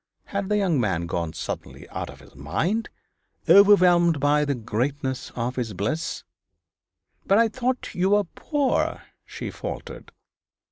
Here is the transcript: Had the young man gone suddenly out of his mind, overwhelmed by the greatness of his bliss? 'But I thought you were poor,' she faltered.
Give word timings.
Had 0.25 0.49
the 0.49 0.57
young 0.57 0.79
man 0.81 1.05
gone 1.05 1.31
suddenly 1.33 1.87
out 1.89 2.09
of 2.09 2.21
his 2.21 2.33
mind, 2.33 2.89
overwhelmed 3.47 4.19
by 4.19 4.43
the 4.45 4.55
greatness 4.55 5.29
of 5.35 5.57
his 5.57 5.73
bliss? 5.75 6.23
'But 7.27 7.37
I 7.37 7.47
thought 7.47 7.93
you 7.93 8.09
were 8.09 8.23
poor,' 8.23 9.03
she 9.27 9.51
faltered. 9.51 10.11